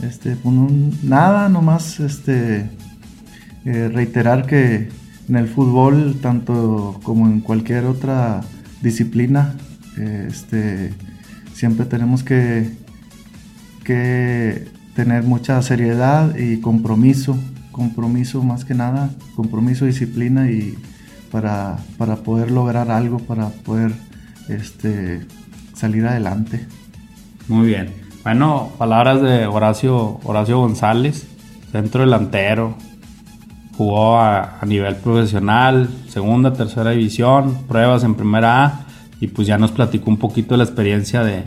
[0.03, 0.69] Este, pues, no-
[1.03, 2.67] nada, nomás este,
[3.65, 4.89] eh, reiterar que
[5.29, 8.41] en el fútbol, tanto como en cualquier otra
[8.83, 9.55] disciplina,
[9.99, 10.93] eh, este,
[11.55, 12.71] siempre tenemos que,
[13.85, 17.39] que tener mucha seriedad y compromiso,
[17.73, 20.77] compromiso más que nada, compromiso, disciplina y
[21.31, 23.93] para, para poder lograr algo, para poder
[24.49, 25.27] este,
[25.75, 26.67] salir adelante.
[27.49, 27.91] Muy bien.
[28.23, 31.27] Bueno, palabras de Horacio, Horacio González,
[31.73, 32.75] centro delantero.
[33.77, 38.84] Jugó a, a nivel profesional, segunda, tercera división, pruebas en primera A
[39.25, 41.45] y pues ya nos platicó un poquito de la experiencia de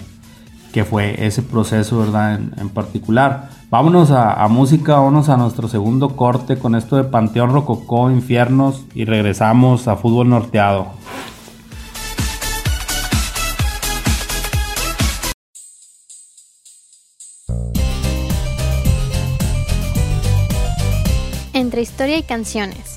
[0.73, 2.39] que fue ese proceso, ¿verdad?
[2.57, 3.49] En, particular.
[3.69, 8.83] Vámonos a, a música, vámonos a nuestro segundo corte con esto de Panteón Rococó, Infiernos
[8.95, 10.87] y regresamos a Fútbol Norteado.
[21.53, 22.96] Entre historia y canciones.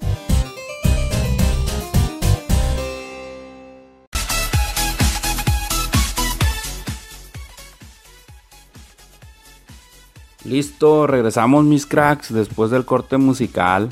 [10.44, 13.88] Listo, regresamos mis cracks después del corte musical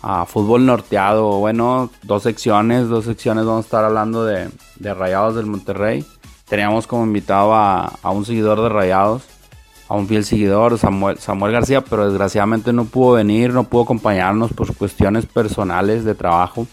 [0.00, 1.40] a fútbol norteado.
[1.40, 4.48] Bueno, dos secciones, dos secciones vamos a estar hablando de,
[4.80, 6.06] Rayados del Monterrey.
[6.48, 9.24] Teníamos como invitado a, un seguidor de Rayados,
[9.94, 14.74] a un fiel seguidor, Samuel, García, pero desgraciadamente no pudo venir, no pudo acompañarnos por
[14.74, 16.66] cuestiones personales de trabajo.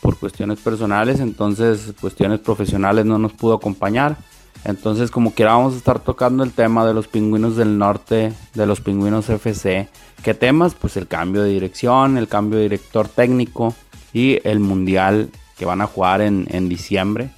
[0.00, 4.16] Por cuestiones personales, entonces cuestiones profesionales no nos pudo acompañar.
[4.64, 8.66] Entonces, como quiera, vamos a estar tocando el tema de los pingüinos del norte, de
[8.66, 9.88] los pingüinos FC.
[10.22, 10.74] ¿Qué temas?
[10.74, 13.74] Pues el cambio de dirección, el cambio de director técnico
[14.12, 17.30] y el mundial que van a jugar en, diciembre.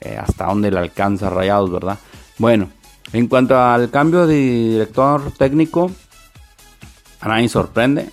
[0.00, 1.98] Eh, hasta donde le alcanza Rayados, ¿verdad?
[2.38, 2.68] Bueno,
[3.12, 5.90] en cuanto al cambio de director técnico,
[7.20, 8.10] a nadie sorprende.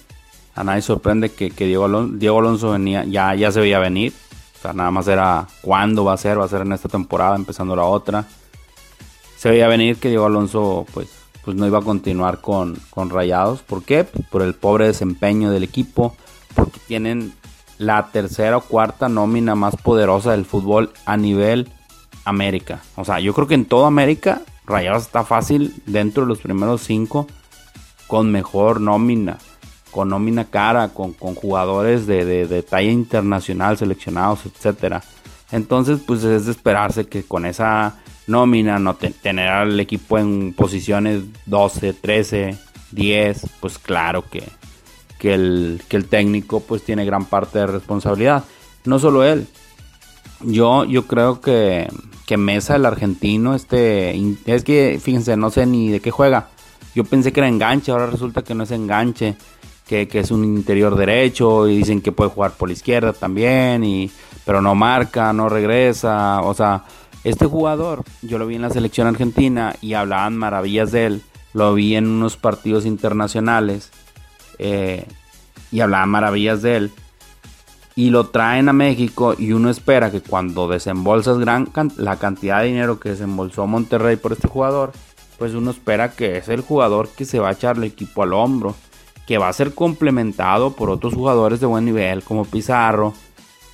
[0.55, 4.13] A nadie sorprende que, Diego, Alonso, Diego Alonso venía, ya, ya se veía venir
[4.71, 7.83] nada más era cuándo va a ser, va a ser en esta temporada, empezando la
[7.83, 8.25] otra.
[9.37, 11.09] Se veía venir que Diego Alonso pues,
[11.43, 13.61] pues no iba a continuar con, con Rayados.
[13.61, 14.05] ¿Por qué?
[14.05, 16.15] Por el pobre desempeño del equipo,
[16.55, 17.33] porque tienen
[17.77, 21.69] la tercera o cuarta nómina más poderosa del fútbol a nivel
[22.23, 22.79] América.
[22.95, 26.81] O sea, yo creo que en toda América Rayados está fácil dentro de los primeros
[26.81, 27.27] cinco
[28.07, 29.37] con mejor nómina
[29.93, 35.03] con nómina cara, con, jugadores de, talla internacional seleccionados, etcétera.
[35.51, 41.21] Entonces, pues es de esperarse que con esa nómina, no tener al equipo en posiciones
[41.45, 42.57] 12, 13,
[42.91, 44.43] 10, pues claro que,
[45.19, 48.43] que, el, que el técnico pues tiene gran parte de responsabilidad.
[48.85, 49.47] No solo él.
[50.41, 51.87] Yo, yo creo que,
[52.25, 56.49] que Mesa, el argentino, este, es que fíjense, no sé ni de qué juega.
[56.95, 59.35] Yo pensé que era enganche, ahora resulta que no es enganche
[59.87, 64.11] que, es un interior derecho y dicen que puede jugar por la izquierda también, y,
[64.45, 66.41] pero no marca, no regresa.
[66.41, 66.83] O sea,
[67.23, 71.21] este jugador yo lo vi en la selección argentina y hablaban maravillas de él.
[71.53, 73.91] Lo vi en unos partidos internacionales
[74.57, 75.05] eh,
[75.71, 76.91] y hablaban maravillas de él.
[77.95, 82.67] Y lo traen a México y uno espera que cuando desembolsas gran la cantidad de
[82.67, 84.93] dinero que desembolsó Monterrey por este jugador,
[85.37, 88.33] pues uno espera que es el jugador que se va a echar el equipo al
[88.33, 88.75] hombro
[89.25, 93.13] que va a ser complementado por otros jugadores de buen nivel como Pizarro,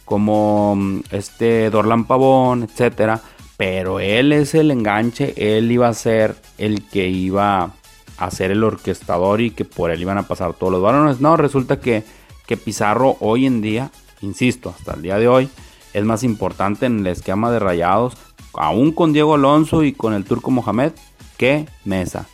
[0.06, 3.22] como mm, este Dorlan Pavón, etcétera,
[3.58, 7.72] pero él es el enganche, él iba a ser el que iba
[8.18, 11.20] a ser el orquestador y que por él iban a pasar todos los balones.
[11.20, 12.04] No, resulta que,
[12.46, 15.50] que Pizarro hoy en día, insisto, hasta el día de hoy,
[15.94, 18.18] es más importante en el esquema de rayados,
[18.54, 20.92] aún con Diego Alonso y con el turco Mohamed,
[21.38, 22.28] que Mesa.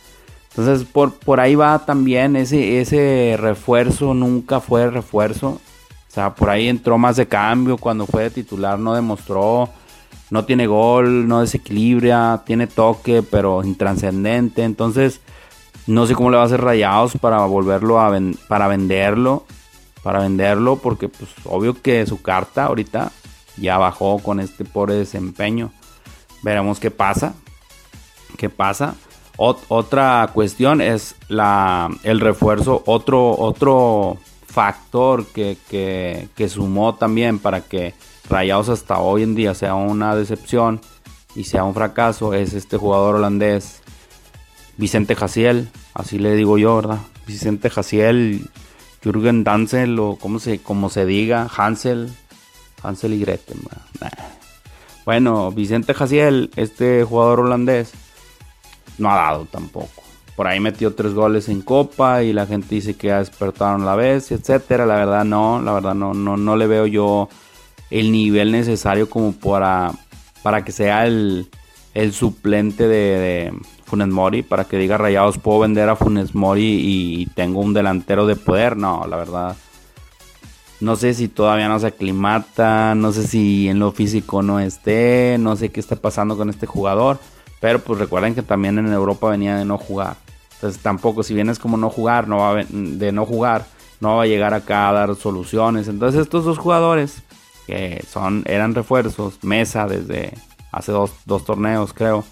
[0.50, 5.48] Entonces por, por ahí va también ese, ese refuerzo, nunca fue refuerzo.
[5.48, 5.60] O
[6.16, 9.68] sea, por ahí entró más de cambio cuando fue de titular, no demostró,
[10.30, 14.64] no tiene gol, no desequilibra, tiene toque, pero intranscendente.
[14.64, 15.20] Entonces,
[15.86, 18.18] no sé cómo le va a hacer rayados para volverlo a
[18.48, 19.44] para venderlo.
[20.06, 23.10] Para venderlo, porque pues obvio que su carta ahorita
[23.56, 25.72] ya bajó con este pobre desempeño.
[26.44, 27.34] Veremos qué pasa.
[28.36, 28.94] ¿Qué pasa?
[29.36, 34.16] otra cuestión es la, el refuerzo, otro, otro
[34.46, 37.92] factor que, que, sumó también para que
[38.30, 40.80] Rayados hasta hoy en día sea una decepción
[41.34, 43.82] y sea un fracaso es este jugador holandés
[44.76, 47.00] Vicente Jaciel, así le digo yo, ¿verdad?
[47.26, 48.48] Vicente Jaciel,
[49.02, 52.10] Jürgen Dansel o como se, como se diga, Hansel,
[52.82, 53.58] Hansel y Gretel.
[55.04, 57.92] Bueno, Vicente Jaciel, este jugador holandés,
[58.98, 60.02] no ha dado tampoco.
[60.34, 63.94] Por ahí metió tres goles en Copa y la gente dice que ya despertaron la
[63.94, 64.84] vez, etcétera.
[64.84, 67.28] La verdad no, la verdad no, no, no le veo yo
[67.90, 69.92] el nivel necesario como para,
[70.42, 71.48] para que sea el,
[71.94, 73.52] el suplente de,
[73.86, 78.26] Funes Mori, para que diga Rayados puedo vender a Funes Mori y tengo un delantero
[78.26, 78.76] de poder.
[78.76, 79.56] No, la verdad.
[80.80, 85.36] No sé si todavía no se aclimata, no sé si en lo físico no esté,
[85.38, 87.18] no sé qué está pasando con este jugador.
[87.60, 90.16] Pero pues recuerden que también en Europa venía de no jugar.
[90.54, 93.66] Entonces tampoco si vienes como no jugar, no va de no jugar,
[94.00, 95.88] no va a llegar acá a dar soluciones.
[95.88, 97.22] Entonces estos dos jugadores
[97.66, 100.34] que son eran refuerzos, Mesa desde
[100.72, 102.24] hace dos, dos torneos creo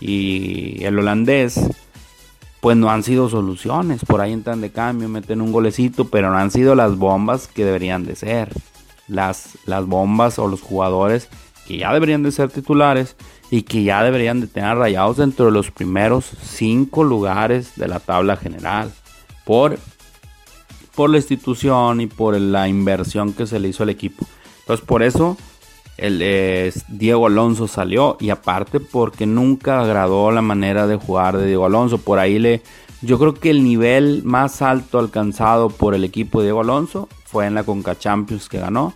[0.00, 1.60] y el holandés
[2.60, 4.04] pues no han sido soluciones.
[4.04, 7.64] Por ahí entran de cambio, meten un golecito, pero no han sido las bombas que
[7.64, 8.52] deberían de ser.
[9.08, 11.28] Las, las bombas o los jugadores
[11.66, 13.16] que ya deberían de ser titulares
[13.50, 17.98] y que ya deberían de tener rayados dentro de los primeros cinco lugares de la
[17.98, 18.92] tabla general.
[19.44, 19.78] Por,
[20.94, 24.26] por la institución y por la inversión que se le hizo al equipo.
[24.60, 25.36] Entonces por eso
[26.00, 31.66] el, Diego Alonso salió y aparte porque nunca agradó la manera de jugar de Diego
[31.66, 31.98] Alonso.
[31.98, 32.62] Por ahí le...
[33.02, 37.46] Yo creo que el nivel más alto alcanzado por el equipo de Diego Alonso fue
[37.46, 38.92] en la Conca Champions que ganó.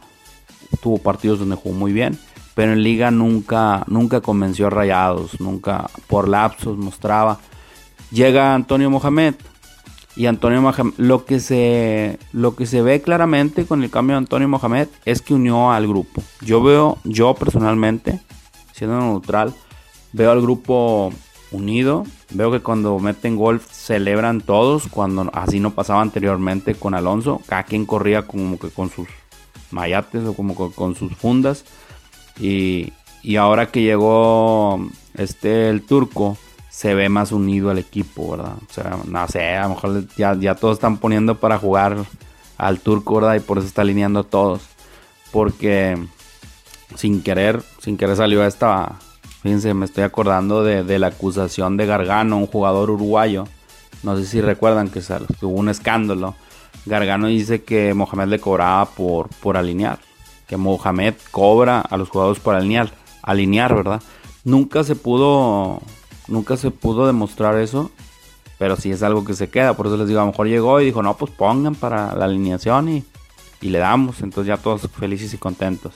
[0.82, 2.18] Tuvo partidos donde jugó muy bien
[2.54, 7.38] pero en liga nunca, nunca convenció a Rayados, nunca por lapsos mostraba.
[8.10, 9.34] Llega Antonio Mohamed
[10.16, 14.18] y Antonio Mohamed, lo que se, lo que se ve claramente con el cambio de
[14.18, 16.22] Antonio Mohamed es que unió al grupo.
[16.40, 18.20] Yo veo, yo personalmente,
[18.72, 19.54] siendo neutral,
[20.12, 21.12] veo al grupo
[21.50, 22.04] unido.
[22.30, 27.40] Veo que cuando meten gol celebran todos, cuando así no pasaba anteriormente con Alonso.
[27.46, 29.08] Cada quien corría como que con sus
[29.70, 31.64] mayates o como con sus fundas.
[32.38, 32.92] Y,
[33.38, 36.36] ahora que llegó este el turco,
[36.74, 38.56] se ve más unido al equipo, ¿verdad?
[38.68, 42.04] O sea, no sé, a lo mejor ya, ya todos están poniendo para jugar
[42.58, 43.36] al turco, ¿verdad?
[43.36, 44.62] Y por eso está alineando a todos.
[45.30, 45.96] Porque
[46.96, 48.96] sin querer, sin querer salió esta.
[49.42, 53.46] Fíjense, me estoy acordando de, la acusación de Gargano, un jugador uruguayo.
[54.02, 55.00] No sé si recuerdan que,
[55.42, 56.34] hubo un escándalo.
[56.86, 60.00] Gargano dice que Mohamed le cobraba por, por alinear
[60.46, 62.90] que Mohamed cobra a los jugadores por alinear,
[63.22, 64.02] alinear, ¿verdad?
[64.44, 65.80] Nunca se pudo,
[66.28, 67.90] nunca se pudo demostrar eso,
[68.58, 69.74] pero sí es algo que se queda.
[69.74, 72.24] Por eso les digo, a lo mejor llegó y dijo, no, pues pongan para la
[72.26, 73.04] alineación y,
[73.60, 74.20] le damos.
[74.20, 75.94] Entonces ya todos felices y contentos.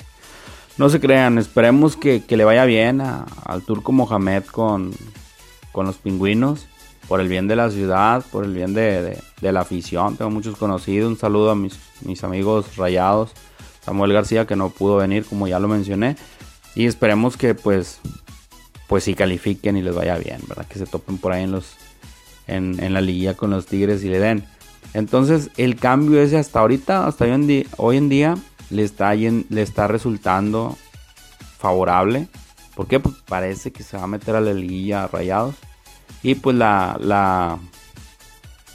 [0.78, 4.92] No se crean, esperemos que, le vaya bien al turco Mohamed con,
[5.72, 6.66] con los pingüinos.
[7.08, 10.16] Por el bien de la ciudad, por el bien de, la afición.
[10.16, 11.10] Tengo muchos conocidos.
[11.10, 13.32] Un saludo a mis, mis amigos rayados
[13.88, 16.16] Samuel García que no pudo venir como ya lo mencioné
[16.74, 18.00] y esperemos que pues
[18.88, 20.66] pues sí califiquen y les vaya bien, ¿verdad?
[20.66, 21.76] Que se topen por ahí en los
[22.48, 24.44] en, la liguilla con los Tigres y le den.
[24.94, 28.34] Entonces el cambio ese hasta ahorita, hasta hoy en día, hoy en día
[28.70, 30.76] le, está, le está resultando
[31.58, 32.28] favorable.
[32.74, 32.98] ¿Por qué?
[32.98, 35.54] Pues parece que se va a meter a la liguilla rayados.
[36.22, 37.58] Y pues la, la,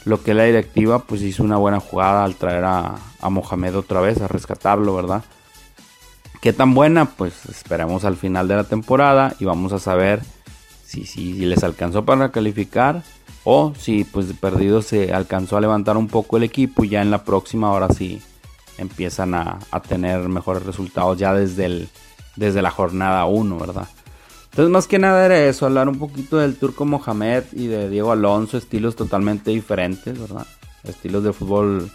[0.06, 2.96] lo que la directiva pues hizo una buena jugada al traer a,
[3.30, 5.24] Mohamed otra vez, a rescatarlo, ¿verdad?
[6.44, 7.06] ¿Qué tan buena?
[7.06, 10.20] Pues esperemos al final de la temporada y vamos a saber
[10.84, 13.02] si, si, les alcanzó para calificar
[13.46, 17.02] o si pues de perdido se alcanzó a levantar un poco el equipo y ya
[17.02, 18.22] en la próxima ahora sí
[18.78, 21.88] empiezan a, a tener mejores resultados ya desde, el,
[22.36, 23.88] desde la jornada 1, ¿verdad?
[24.50, 28.12] Entonces, más que nada era eso, hablar un poquito del turco Mohamed y de Diego
[28.12, 30.46] Alonso, estilos totalmente diferentes, ¿verdad?
[30.84, 31.90] Estilos de fútbol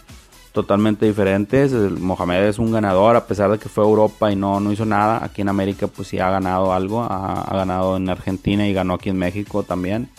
[0.51, 1.71] totalmente diferentes.
[1.71, 4.85] Mohamed es un ganador, a pesar de que fue a Europa y no, no hizo
[4.85, 5.23] nada.
[5.23, 7.03] Aquí en América, pues sí ha ganado algo.
[7.03, 10.09] Ha, ganado en Argentina y ganó aquí en México también,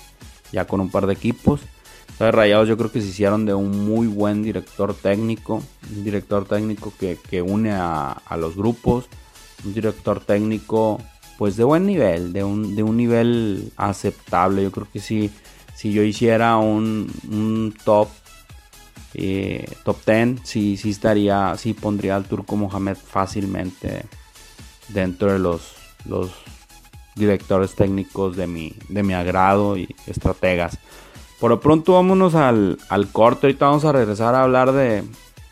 [0.53, 1.61] ya con un par de equipos.
[2.13, 6.45] Entonces, Rayados yo creo que se hicieron de un muy buen director técnico, un director
[6.45, 9.09] técnico que, que une a, los grupos,
[9.65, 11.01] un director técnico
[11.39, 14.63] pues de buen nivel, de un, de un nivel aceptable.
[14.63, 15.31] Yo creo que si,
[15.81, 18.09] si yo hiciera un, top
[19.15, 24.05] eh, top 10, sí, sí estaría, sí pondría al Turco Mohamed fácilmente
[24.89, 26.31] dentro de los, los
[27.17, 30.79] directores técnicos de mi, de mi agrado y estrategas.
[31.39, 32.79] Por lo pronto vámonos al,
[33.13, 33.47] corte.
[33.47, 35.05] Ahorita vamos a regresar a hablar de,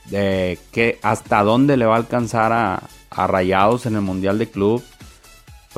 [0.07, 4.51] de que hasta dónde le va a alcanzar a, a Rayados en el Mundial de
[4.51, 4.83] Club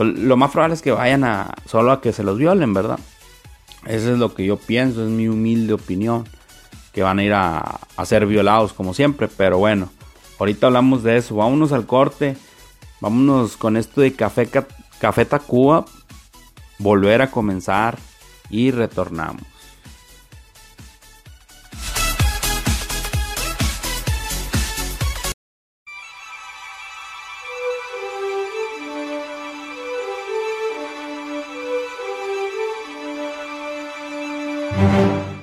[0.05, 2.99] lo más probable es que vayan a solo a que se los violen, ¿verdad?
[3.87, 6.29] Eso es lo que yo pienso, es mi humilde opinión.
[6.93, 9.89] Que van a ir a, a ser violados como siempre, pero bueno,
[10.39, 11.37] ahorita hablamos de eso.
[11.37, 12.37] Vámonos al corte,
[13.01, 14.49] vámonos con esto de Café,
[14.99, 15.85] Café Tacuba,
[16.79, 17.99] volver a comenzar
[18.49, 19.50] y retornamos.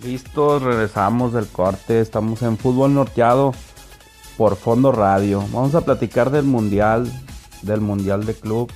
[0.00, 3.52] Amiguitos, regresamos del corte, estamos en fútbol norteado
[4.38, 5.44] por Fondo Radio.
[5.52, 7.12] Vamos a platicar del mundial,
[7.60, 8.72] del mundial de club,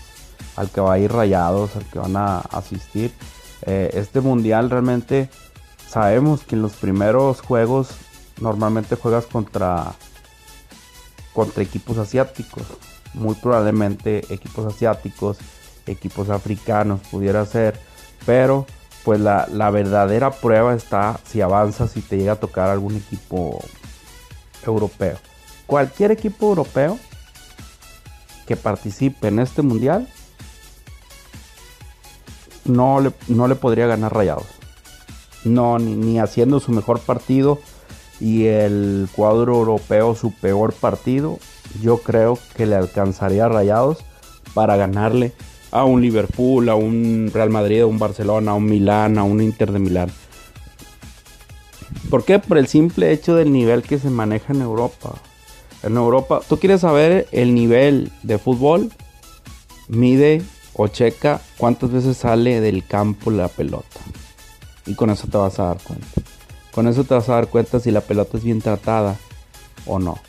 [0.56, 3.10] al que va a ir rayados, al que van a asistir.
[3.62, 5.30] Eh, este mundial realmente
[5.88, 7.88] sabemos que en los primeros juegos
[8.40, 9.94] normalmente juegas contra
[11.32, 12.64] contra equipos asiáticos,
[13.14, 15.38] muy probablemente equipos asiáticos,
[15.86, 17.80] equipos africanos pudiera ser,
[18.26, 18.66] pero
[19.04, 23.62] pues la, verdadera prueba está si avanzas y te llega a tocar algún equipo
[24.66, 25.18] europeo.
[25.66, 26.98] Cualquier equipo europeo
[28.46, 30.08] que participe en este mundial
[32.64, 34.46] no le, no le podría ganar rayados.
[35.44, 37.58] No, ni, ni, haciendo su mejor partido
[38.20, 41.38] y el cuadro europeo su peor partido.
[41.82, 43.98] Yo creo que le alcanzaría a rayados
[44.54, 45.34] para ganarle
[45.74, 49.42] a un Liverpool, a un Real Madrid, a un Barcelona, a un Milán, a un
[49.42, 50.08] Inter de Milán.
[52.08, 52.38] ¿Por qué?
[52.38, 55.14] Por el simple hecho del nivel que se maneja en Europa.
[55.82, 58.92] En Europa, tú quieres saber el nivel de fútbol,
[59.88, 60.42] mide
[60.74, 64.00] o checa cuántas veces sale del campo la pelota.
[64.86, 66.06] Y con eso te vas a dar cuenta.
[66.72, 69.16] Con eso te vas a dar cuenta si la pelota es bien tratada
[69.86, 70.20] o no.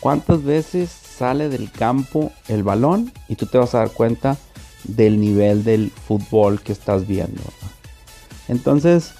[0.00, 3.12] ¿Cuántas veces sale del campo el balón?
[3.28, 4.36] Y tú te vas a dar cuenta
[4.84, 7.42] del nivel del fútbol que estás viendo.
[8.48, 9.14] Entonces,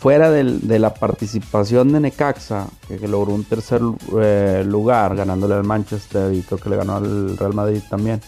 [0.00, 3.82] fuera de la participación de Necaxa, que, logró un tercer
[4.18, 8.22] eh, lugar ganándole al Manchester y creo que le ganó al Real Madrid también.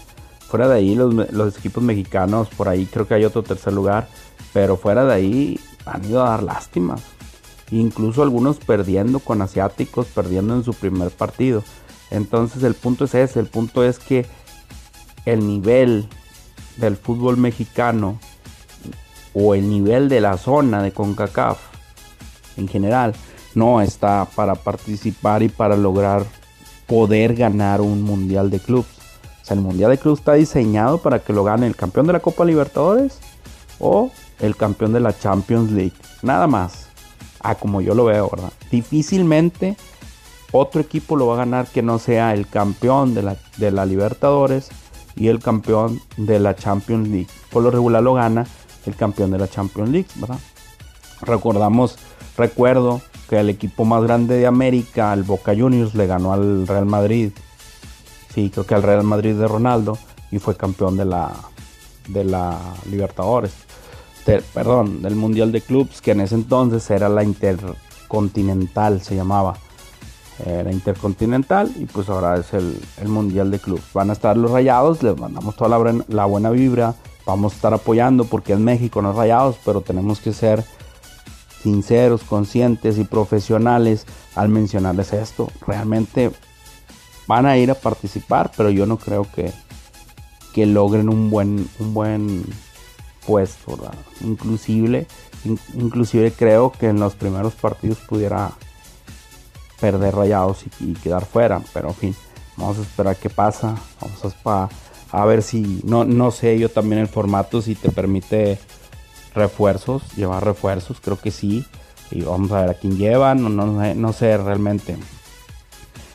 [0.48, 4.06] Fuera de ahí, los, equipos mexicanos, por ahí creo que hay otro tercer lugar,
[4.52, 7.00] pero fuera de ahí han ido a dar lástimas.
[7.70, 11.64] Incluso algunos perdiendo con asiáticos, perdiendo en su primer partido.
[12.10, 14.26] Entonces el punto es ese, el punto es que
[15.24, 16.06] el nivel
[16.76, 18.18] del fútbol mexicano
[19.34, 21.58] o el nivel de la zona de CONCACAF
[22.56, 23.14] en general
[23.54, 26.24] no está para participar y para lograr
[26.86, 28.90] poder ganar un mundial de clubes.
[29.42, 32.12] O sea, el mundial de clubes está diseñado para que lo gane el campeón de
[32.12, 33.18] la Copa Libertadores
[33.78, 34.10] o
[34.40, 35.94] el campeón de la Champions League.
[36.22, 36.88] Nada más.
[37.40, 38.52] Ah, como yo lo veo, ¿verdad?
[38.70, 39.76] Difícilmente
[40.52, 43.86] otro equipo lo va a ganar que no sea el campeón de la, de la
[43.86, 44.68] Libertadores
[45.22, 47.28] y el campeón de la Champions League.
[47.52, 48.44] Por lo regular lo gana
[48.86, 50.40] el campeón de la Champions League, ¿verdad?
[51.20, 51.96] Recordamos,
[52.36, 56.86] recuerdo que el equipo más grande de América, el Boca Juniors, le ganó al Real
[56.86, 57.30] Madrid.
[58.34, 59.96] Sí, creo que al Real Madrid de Ronaldo
[60.32, 61.32] y fue campeón de la
[62.08, 62.58] de la
[62.90, 63.52] Libertadores.
[64.52, 69.54] perdón, del Mundial de Clubs, que en ese entonces era la Intercontinental, se llamaba
[70.44, 73.80] era intercontinental y pues ahora es el, mundial de club.
[73.92, 75.78] Van a estar los rayados, les mandamos toda
[76.08, 76.94] la, buena vibra,
[77.26, 80.64] vamos a estar apoyando porque en México no es rayados, pero tenemos que ser
[81.62, 85.50] sinceros, conscientes y profesionales al mencionarles esto.
[85.66, 86.32] Realmente
[87.26, 89.52] van a ir a participar, pero yo no creo que,
[90.52, 92.44] que logren un buen, un buen
[93.26, 93.78] puesto,
[94.22, 95.06] Inclusive,
[95.74, 98.52] inclusive creo que en los primeros partidos pudiera
[99.82, 101.60] perder rayados y, quedar fuera.
[101.74, 102.16] Pero en fin,
[102.56, 103.74] vamos a esperar qué pasa.
[104.00, 104.68] Vamos
[105.10, 108.58] a, ver si, no, no sé yo también el formato, si te permite
[109.34, 111.66] refuerzos, llevar refuerzos, creo que sí.
[112.12, 114.96] Y vamos a ver a quién llevan, no, no, no sé realmente.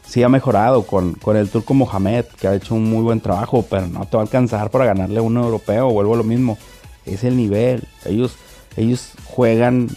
[0.05, 3.65] Sí ha mejorado con, con, el turco Mohamed, que ha hecho un muy buen trabajo,
[3.69, 6.57] pero no te va a alcanzar para ganarle a un europeo, vuelvo a lo mismo.
[7.05, 7.83] Es el nivel.
[8.05, 8.35] Ellos,
[8.77, 9.89] ellos juegan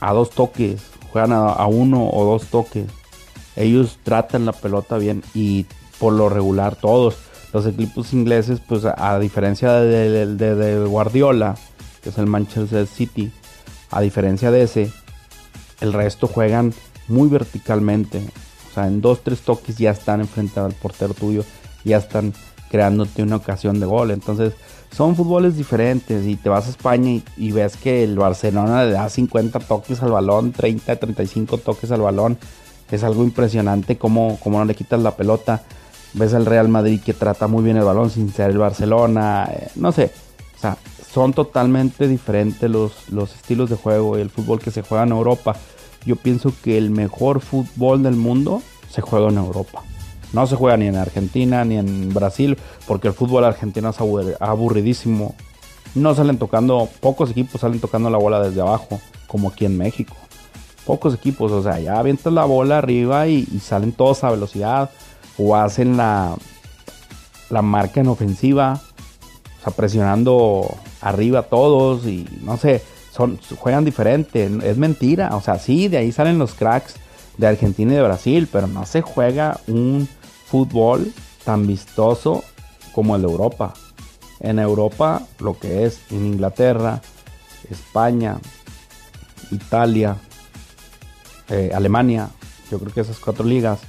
[0.00, 2.84] a dos toques, juegan a uno o dos toques
[3.56, 5.66] ellos tratan la pelota bien y
[5.98, 7.16] por lo regular todos
[7.52, 11.56] los equipos ingleses, pues a, diferencia de, Guardiola,
[12.02, 13.32] que es el Manchester City,
[13.90, 14.92] a diferencia de ese,
[15.80, 16.74] el resto juegan
[17.08, 18.18] muy verticalmente.
[18.70, 21.44] O sea, en dos, tres toques ya están enfrentados al portero tuyo,
[21.82, 22.34] ya están
[22.70, 24.10] creándote una ocasión de gol.
[24.10, 24.52] Entonces,
[24.90, 28.92] son fútboles diferentes y te vas a España y, y, ves que el Barcelona le
[28.92, 32.38] da 50 toques al balón, 30, 35 toques al balón
[32.90, 35.62] es algo impresionante cómo, no le quitas la pelota.
[36.14, 39.48] Ves al Real Madrid que trata muy bien el balón sin ser el Barcelona.
[39.52, 40.12] Eh, no sé.
[40.56, 40.78] O sea,
[41.12, 45.10] son totalmente diferentes los, los estilos de juego y el fútbol que se juega en
[45.10, 45.56] Europa.
[46.04, 49.82] Yo pienso que el mejor fútbol del mundo se juega en Europa.
[50.32, 52.56] No se juega ni en Argentina ni en Brasil
[52.86, 53.96] porque el fútbol argentino es
[54.40, 55.34] aburridísimo.
[55.94, 60.14] No salen tocando, pocos equipos salen tocando la bola desde abajo, como aquí en México
[60.86, 64.90] pocos equipos, o sea, ya avientas la bola arriba y, salen todos a velocidad
[65.36, 66.36] o hacen la,
[67.50, 68.80] la marca en ofensiva,
[69.60, 72.82] o sea, presionando arriba todos y no sé,
[73.16, 75.34] son, juegan diferente, es mentira.
[75.36, 76.94] O sea, sí, de ahí salen los cracks
[77.38, 80.08] de Argentina y de Brasil, pero no se juega un
[80.46, 81.12] fútbol
[81.44, 82.44] tan vistoso
[82.92, 83.74] como el de Europa.
[84.40, 87.00] En Europa, lo que es en Inglaterra,
[87.70, 88.38] España,
[89.50, 90.16] Italia,
[91.48, 92.30] eh, Alemania,
[92.70, 93.80] yo creo que esas cuatro ligas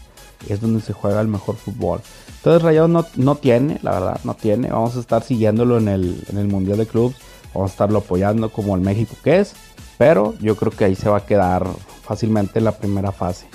[0.47, 2.01] es donde se juega el mejor fútbol.
[2.37, 4.69] Entonces Rayados no, no tiene, la verdad, no tiene.
[4.69, 7.15] Vamos a estar siguiéndolo en el, en el Mundial de Clubs.
[7.53, 9.55] Vamos a estarlo apoyando como el México que es.
[9.97, 11.67] Pero yo creo que ahí se va a quedar
[12.03, 13.47] fácilmente en la primera fase.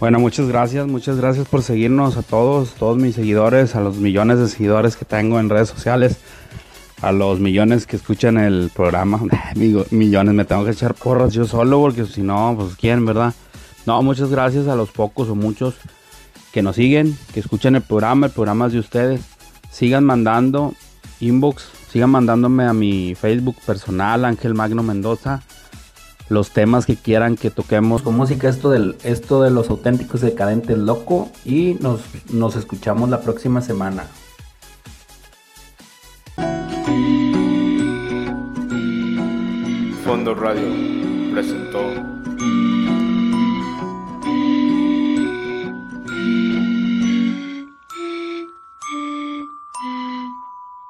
[0.00, 4.38] Bueno, muchas gracias, muchas gracias por seguirnos a todos, todos mis seguidores, a los millones
[4.38, 6.18] de seguidores que tengo en redes sociales,
[7.02, 9.20] a los millones que escuchan el programa.
[9.90, 13.34] millones, me tengo que echar porras yo solo porque si no, pues quién, ¿verdad?
[13.86, 15.74] No, muchas gracias a los pocos o muchos
[16.52, 19.20] que nos siguen, que escuchan el programa, el programa es de ustedes.
[19.70, 20.74] Sigan mandando
[21.20, 25.42] inbox, sigan mandándome a mi Facebook personal, Ángel Magno Mendoza
[26.28, 30.76] los temas que quieran que toquemos con música, esto, del, esto de los auténticos decadentes
[30.76, 34.04] loco y nos, nos escuchamos la próxima semana.
[40.08, 40.64] Fondo Radio
[41.34, 42.17] presentó